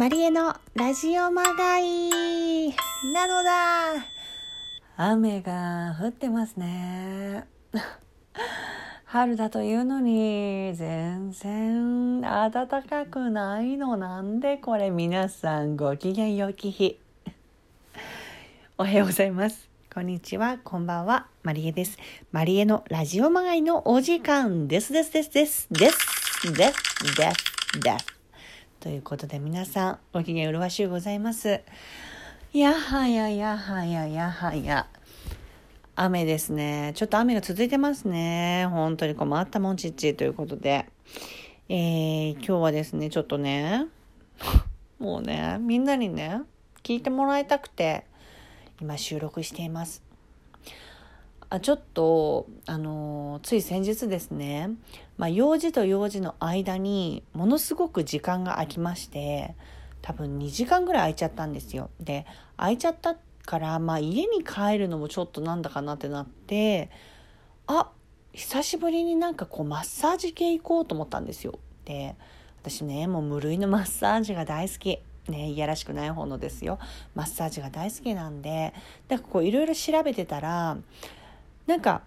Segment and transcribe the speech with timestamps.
[0.00, 2.70] マリエのラジオまがい
[3.12, 3.96] なのだ。
[4.96, 7.46] 雨が降ってますね。
[9.04, 16.98] 春だというのに全然暖かくないのなんでこれ皆さんごきげんよき日。
[18.78, 19.68] おはようございます。
[19.92, 21.98] こんにちは、こんばんは、マリエです。
[22.32, 27.34] マリエのラジオまがいのお時間です、です、です、です、です、です、で
[27.74, 28.19] す、です。
[28.80, 31.60] ということで皆さんご機嫌うるわしゅうございます。
[32.54, 34.86] やはややはややはや。
[35.96, 36.92] 雨ですね。
[36.94, 38.66] ちょっと雨が続いてますね。
[38.70, 40.86] 本当に困ったもんちっちということで。
[41.68, 43.84] えー、今日はですね、ちょっとね、
[44.98, 46.40] もうね、みんなにね、
[46.82, 48.06] 聞いてもらいたくて、
[48.80, 50.02] 今収録しています。
[51.50, 54.70] あちょっとあのつい先日ですね、
[55.18, 59.56] まあ、用事と用事の間にものすごく時間が空きまして
[60.00, 61.90] 多分2時間ぐらい空いちゃったんですよ。
[62.00, 62.24] で
[62.56, 66.88] 空いちゃったから、まあ、家に帰るのもちょっとなんだかなってなって
[67.66, 67.90] あ
[68.32, 71.58] 久しぶりになんかこうマッサージ系行こうと思ったんですよ。
[71.84, 72.14] で
[72.62, 75.00] 私ねもう無類のマッサージが大好き。
[75.28, 76.80] ね、いやらしくない方のですよ
[77.14, 78.74] マッサージが大好きなんで
[79.06, 80.78] だかこういろいろ調べてたら
[81.70, 82.02] なんか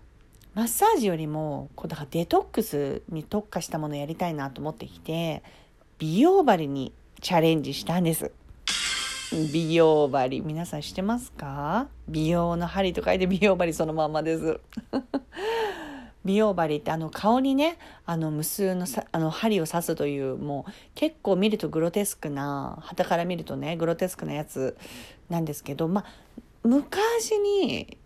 [0.55, 5.41] マッサージよりもこうだからデトックスに特化したものをやりたいなと思ってきて
[5.99, 8.29] 美容針にチャレンジしたんです。
[9.53, 11.87] 美容針皆さん知ってますか？
[12.09, 14.59] 美容の針と書いて美容針そのまんまです。
[16.25, 24.75] 美容針ってあの顔にねあの無数のさあの針を刺すというもう結構見るとグロテスクな旗から見るとねグロテスクなやつ
[25.29, 26.05] なんですけどまあ
[26.63, 27.97] 昔に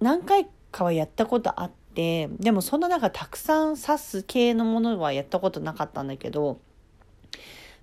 [0.00, 6.60] 何回かはやったことあってでもそんななんかたくさん刺す系のものはやったことなかったんだけど、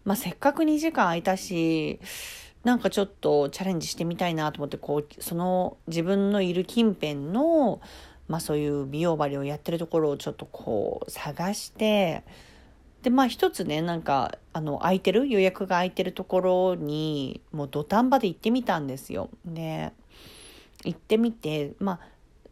[0.06, 2.00] まあ、せっかく2時間空いたし
[2.64, 7.80] なんかちょっとチャレンジしてみたいなと思ってこうその自分のいる近辺の、
[8.28, 12.24] まあ、そういう美容針をやってるところをちょっとこう探して
[13.04, 19.30] でまあ一つねなんかあの空いてる予約が空いてるところにもう土壇場で行ってみたんですよ。
[19.46, 19.94] で
[20.84, 22.00] 行ってみてまあ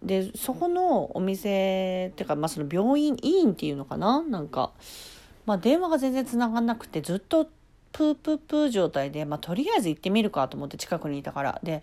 [0.05, 4.21] でそこのお店っていうか、まあ、その病院医院っていうのかな？
[4.21, 4.71] なんか、
[5.45, 7.49] まあ、電話が全然つながんなくてずっと
[7.91, 11.59] プープープー状態で、まあ、とりあえず行ってみるかと思って近くにいたから。
[11.63, 11.81] で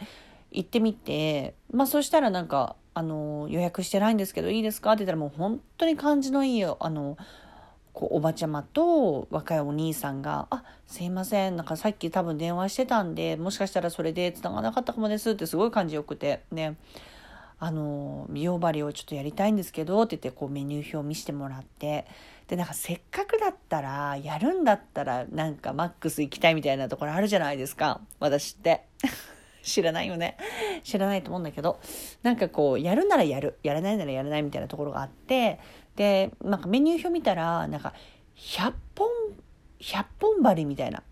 [0.54, 4.92] 行ってみて、まあ、そしたらなんかあの予約してないんですけどいいですか？
[4.92, 7.16] って言ったらもう本当に感じのいいあの
[7.94, 11.56] こうおばちゃまと若いお兄さんが「あすいません。
[11.56, 16.42] なんかさっき多分電話してたんでもしかしたらそれで繋がなかったかもです」ってすごい感じよくて。
[16.52, 16.76] ね
[17.64, 22.06] あの美容針をちょっとやりたいんですけどって言ってこうメニュー表を見せてもらって。
[22.48, 28.00] でなんかせっかくだったらやるんだったらなんかマックス行きたいみたいなところあるじゃないですか。
[28.18, 28.82] 私って。
[29.62, 30.38] 知らないよね。
[30.82, 31.78] 知らないと思うんだけど。
[32.24, 33.60] なんかこうやるならやる。
[33.62, 35.60] やらないならやらないみたいなところがあって。
[35.94, 37.94] でなんかメニュー表見たらなんか
[38.34, 39.08] 100本
[39.78, 41.04] 100本針みたいな。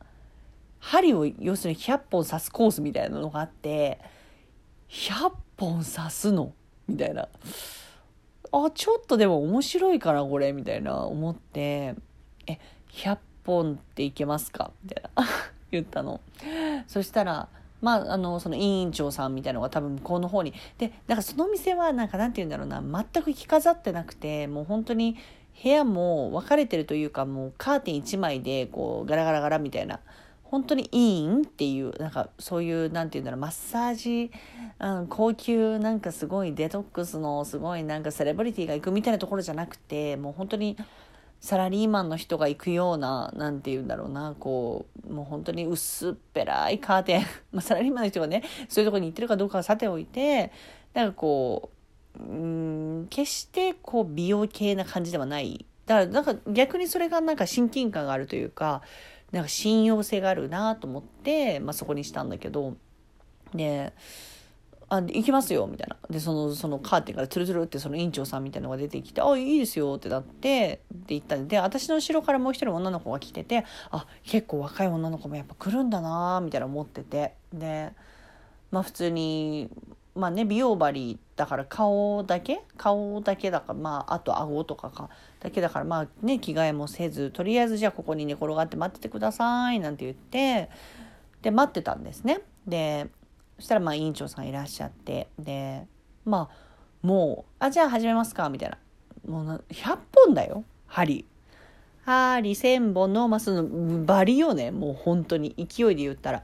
[0.81, 4.01] 針を要するに100本刺すコースみたいなのがあって
[4.89, 5.31] 100
[5.61, 6.53] 本刺すの？
[6.89, 7.29] みたいな。
[8.53, 11.95] あちょっとでも面白いかなこれみたいな思って。
[12.47, 12.59] え
[12.93, 14.73] 100本っていけますか？
[14.83, 15.25] みたいな。
[15.71, 16.21] 言ったの。
[16.89, 17.49] そしたら
[17.81, 20.53] まあ、あのその委員長さんみたいのが多分向こうの方に。
[20.79, 22.83] でだからその店はなんかなんて言うんだろうな。
[23.13, 25.17] 全く着飾ってなくてもう本当に
[25.63, 30.01] 部屋も分かれてるというかもうカーテン1枚でこうガラガラガラみたいな。
[30.51, 31.43] 本当にいいん？
[31.43, 34.33] っていうなんかそういうなんて言うんだろうマッサージ、
[34.81, 40.77] うん、高級なんかすごいデトックスのすごいなんかセレブリティが行くみたいなところじゃなくてもう本当に
[41.41, 50.51] サラリーマンの人が行くような何て言うんだろうなこうもう本当に薄っぺらいカーテン、 まあ、サラリーマンの人がねそういうとこに行ってるかどうかはさておいて
[50.95, 51.71] なんかこ
[52.19, 55.65] ううん決してこう美容系な感じではない。
[55.87, 58.83] だからなんか逆にそれがなんか親近感があるというか
[59.33, 62.77] なんか信用性があるなと思って、まあ、そこにしたんだけど
[63.55, 63.93] で
[64.89, 65.97] あ行きますよみたいな。
[66.11, 77.35] でそのそのカーテンからツルツルってその院長さんみたいなのが出てきて「あいいですよ」ってなってで行ったんで私の後ろからもう一人女の子が来ててあ結構若い女の子もやっぱ来るんだなみたいな思ってて。
[77.53, 77.93] で
[78.71, 79.69] まあ普通に
[80.21, 82.61] まあね美容針だから顔だけ？
[82.77, 85.09] 顔だけだからまああと顎とかか。
[85.41, 90.71] だけだからまあね着替えもせずとりあえずじゃあここに寝転がって待っててくださいなんて言って
[91.43, 92.41] で待ってたんですね。
[92.67, 93.09] で
[93.57, 95.87] そしたらまあ委員長さんいらっしゃってで
[96.25, 98.79] まあもう「あじゃあ始めますか」みたいな。
[99.27, 101.27] もう100本だよ針。
[102.05, 105.55] 針1000本の、まあ、そのバリよねもう本当に。
[105.57, 106.43] 勢いで言ったら。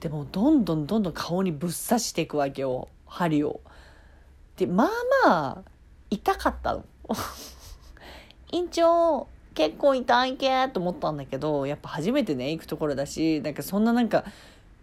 [0.00, 2.88] でもどんどんどんどん顔にぶっ刺していくわけよ。
[3.08, 3.60] 針を。
[4.56, 4.88] でまあ
[5.26, 5.62] まあ
[6.10, 6.84] 痛かったの。
[8.52, 14.24] 院長結構痛いけと思ったんだけどやっぱ初めてね行くところだしなんかそんななんか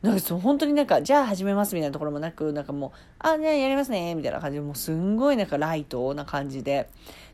[0.01, 6.89] なんかそ本当になんかじゃあ始めますみたいなところもなくなんかもうあじゃあやりますねみたいな感じでもうすんごいなんかライトな感じで。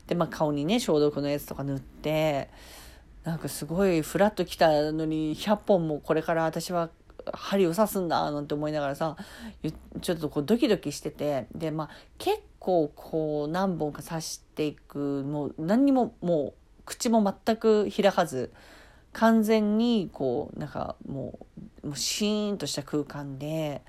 [0.06, 2.48] でまあ顔にね消毒のやつとか塗って
[3.24, 6.90] なんかすごいフラッと来たのに100本もこれから私は
[7.32, 9.16] 針を刺すんだなんて思いながらさ
[10.00, 18.52] ちょっとこうドキドキしててでまあ結構こう何本か刺していくもう何にももう口も全く開かず
[19.12, 21.38] 完全にこうなんかも
[21.82, 23.82] うもうシーンとした空間で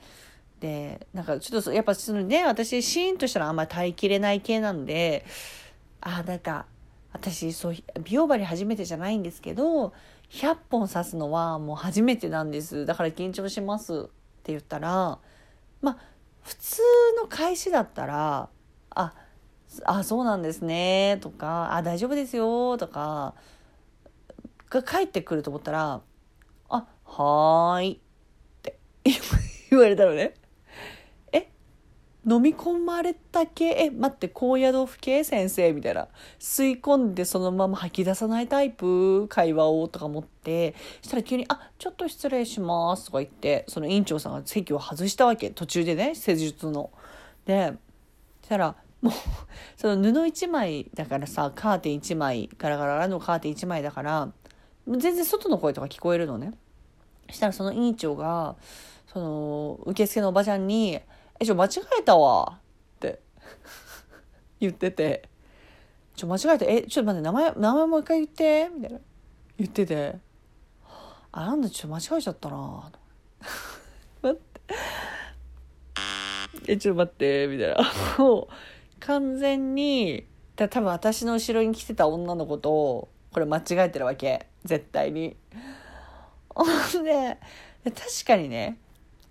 [0.59, 5.25] でなんかちょっとやっぱそのね私シーンとしたらあんまり耐えきれない系なんで
[6.01, 6.65] あなんか
[7.13, 9.93] 私そう美容針初めてじゃないんですけど
[10.29, 12.85] 100本刺すのはもう初めてなんです。
[12.85, 13.93] だから緊張します。
[13.93, 13.97] っ
[14.43, 15.19] て言ったら
[15.81, 15.97] まあ
[16.41, 16.81] 普通
[17.21, 18.49] の開始だったら
[18.89, 19.13] あ
[19.85, 21.19] あそうなんですね。
[21.21, 22.77] とかあ大丈夫ですよ。
[22.77, 23.35] とか
[24.69, 26.01] が帰ってくると思ったら
[26.69, 27.91] あはーい。
[27.93, 28.79] って
[29.69, 30.33] 言われたのね。
[32.25, 36.07] 飲み込まれた系え待って高野豆腐系先生みたいな
[36.39, 46.91] 吸い込んでそのまま吐き出さないタイプ会話をとか思ってしたら急に「あちょっと失礼します」とか言ってその院長さんが席を外したわけ途中でね施術の。
[47.45, 47.73] で
[48.41, 49.13] そしたらもう
[49.75, 54.31] その布一枚だからさカーテン一枚ガラガラのカーテン一枚だから
[54.87, 56.53] 全然外の声とか聞こえるのね。
[57.29, 58.55] したらその院長が
[59.07, 60.99] その受付のおばちゃんに
[61.43, 61.69] え、ちょ、間違
[61.99, 62.59] えたわ。
[62.95, 63.19] って
[64.59, 65.29] 言ってて、
[66.15, 66.65] ちょ、間違えた。
[66.65, 68.69] え、ちょっと待って、名前、名前もう一回言って。
[68.73, 68.99] みたいな。
[69.57, 70.15] 言ってて、
[71.31, 72.91] あ、なんだ、ちょっと間違えちゃったな。
[74.21, 74.61] 待って。
[76.67, 77.91] え、ちょっと待って、みたいな。
[78.17, 78.47] もう、
[78.99, 80.25] 完全に、
[80.55, 84.47] た多分私の後ろに来てた女の子と、これ間違えてるわけ。
[84.63, 85.35] 絶対に。
[86.49, 87.37] ほんで、
[87.83, 88.77] 確かにね、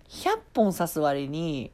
[0.09, 1.71] 100本刺す割に、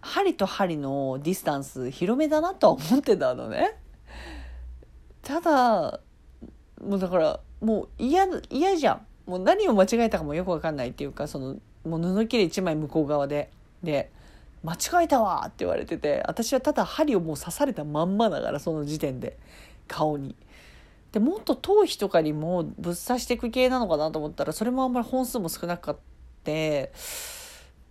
[0.00, 3.76] 針と針のディスタンス広めだなとは思ってたのね。
[5.22, 6.00] ただ、
[6.82, 9.06] もうだから、もう嫌、嫌じゃん。
[9.26, 13.50] もう何を間違えたかもよくわかんないっていうか、その、もう布切れ一枚向こう側で。
[13.82, 14.10] で、
[14.62, 19.38] 間違えたわって言われてて、私はただ針をもう刺されたまんまだから、その時点で。
[19.86, 20.36] 顔に。
[21.12, 26.08] で、もっと頭皮とかにもぶっ刺していく系なのかなと思ったら、それもあんまり本数も少なかった。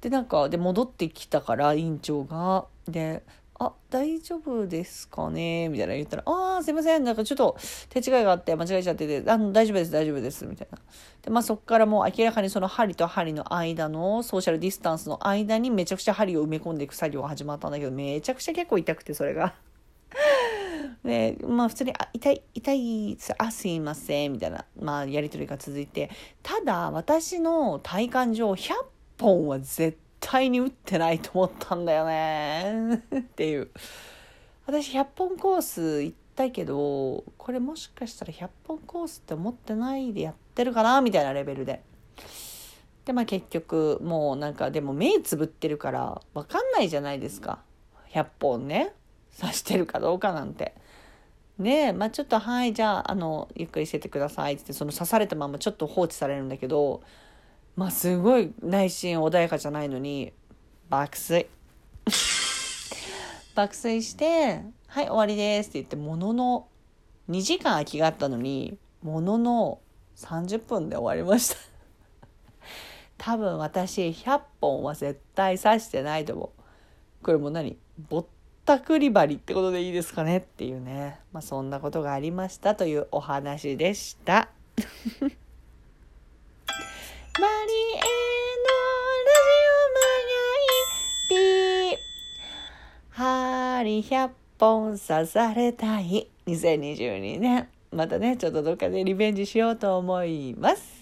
[0.02, 3.24] でなんかで戻ってきたから院長がで
[3.60, 7.58] 「あ大丈夫ですかね?」みたいな言ったら「ああすいませんなんかちょっと
[7.90, 10.78] 手違いがあって間違えちゃっててあの大丈夫です大丈夫です」みたいな
[11.24, 19.56] でまあそっからもう明らかにその針と針の間のソーシャルディスタンスの間にめちゃくちゃ針を埋め込んでいく作業が始まったんだけどめちゃくちゃ結構痛くてそれが。
[21.04, 26.10] でまあ普通に「あ痛い痛いあすいません」みたいな、まあ、やり取りが続いて
[26.44, 33.04] ただ私の体感上100本は絶対に打ってないと思ったんだよね。
[33.18, 33.70] っていう。
[34.66, 41.82] 私100本コース行ったけどこれもしかしたら100本コースって思ってないでやってるかなみたいなレベルで。
[43.06, 47.62] でまあ結局もうなんかでも目つぶってるから分かんないじゃないですか。
[48.12, 48.94] 100本ね。
[49.40, 50.74] 刺してるかどうかなんて。
[51.58, 57.02] ねまあちょっとはいじゃああのゆっくりしててくださいってその刺されたままちょっと放置されるんだけど
[57.78, 60.34] まあすごい内心穏やかじゃないのに
[60.90, 61.48] 爆睡。
[63.54, 66.68] 爆睡して「はい終わりです」って言ってものの
[67.30, 69.80] 2時間空きがあったのにものの
[70.16, 71.56] 30分で終わりました。
[73.20, 76.50] 多分私100本は絶対刺してないと思う。
[77.24, 77.78] これも何？
[78.10, 78.26] ぼっ
[78.66, 81.20] たくり針ってことでいいですかねっていうね。
[81.32, 84.50] まあそんなことがありましたというお話でした
[87.40, 88.02] マリエの
[89.22, 91.98] ラジオマガイピー
[93.12, 96.32] 針100本刺されたい。
[96.48, 97.68] 2022年。
[97.92, 100.97] またねちょっとどっかでリベンジしようと思います。